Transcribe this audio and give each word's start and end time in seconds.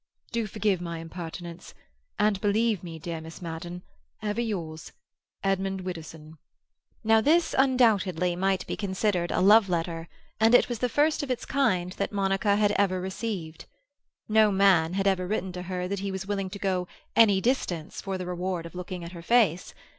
"Do 0.31 0.47
forgive 0.47 0.81
my 0.81 0.97
impertinence, 0.97 1.75
and 2.17 2.41
believe 2.41 2.81
me, 2.83 2.97
dear 2.97 3.21
Miss 3.21 3.39
Madden.— 3.39 3.83
Ever 4.19 4.41
yours, 4.41 4.91
EDMUND 5.43 5.81
WIDDOWSON." 5.81 6.39
Now 7.03 7.21
this 7.21 7.53
undoubtedly 7.55 8.35
might 8.35 8.65
be 8.65 8.75
considered 8.75 9.29
a 9.29 9.41
love 9.41 9.69
letter, 9.69 10.07
and 10.39 10.55
it 10.55 10.67
was 10.67 10.79
the 10.79 10.89
first 10.89 11.21
of 11.21 11.29
its 11.29 11.45
kind 11.45 11.91
that 11.99 12.11
Monica 12.11 12.55
had 12.55 12.71
ever 12.79 12.99
received. 12.99 13.65
No 14.27 14.51
man 14.51 14.93
had 14.95 15.05
ever 15.05 15.27
written 15.27 15.51
to 15.51 15.61
her 15.61 15.87
that 15.87 15.99
he 15.99 16.11
was 16.11 16.25
willing 16.25 16.49
to 16.49 16.57
go 16.57 16.87
"any 17.15 17.39
distance" 17.39 18.01
for 18.01 18.17
the 18.17 18.25
reward 18.25 18.65
of 18.65 18.73
looking 18.73 19.03
on 19.03 19.11
her 19.11 19.21
face. 19.21 19.71